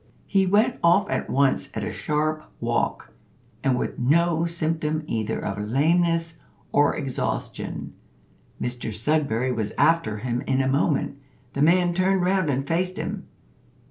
He 0.25 0.47
went 0.47 0.79
off 0.83 1.07
at 1.11 1.29
once 1.29 1.69
at 1.75 1.83
a 1.83 1.91
sharp 1.91 2.51
walk, 2.59 3.13
and 3.63 3.77
with 3.77 3.99
no 3.99 4.47
symptom 4.47 5.03
either 5.05 5.37
of 5.37 5.59
lameness 5.63 6.39
or 6.71 6.95
exhaustion. 6.95 7.93
Mr 8.59 8.91
Sudberry 8.91 9.51
was 9.55 9.73
after 9.77 10.17
him 10.17 10.41
in 10.47 10.59
a 10.59 10.67
moment. 10.67 11.19
The 11.53 11.61
man 11.61 11.93
turned 11.93 12.23
round 12.23 12.49
and 12.49 12.65
faced 12.67 12.97
him. 12.97 13.27